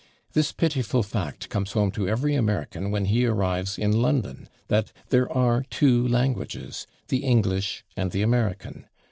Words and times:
This 0.33 0.51
pitiful 0.51 1.03
fact 1.03 1.47
comes 1.49 1.73
home 1.73 1.91
to 1.91 2.07
every 2.09 2.33
American 2.33 2.89
when 2.89 3.05
he 3.05 3.27
arrives 3.27 3.77
in 3.77 4.01
London 4.01 4.49
that 4.67 4.91
there 5.09 5.31
are 5.31 5.63
two 5.69 6.07
languages, 6.07 6.87
the 7.09 7.23
English 7.23 7.83
and 7.95 8.09
the 8.09 8.23
American. 8.23 8.87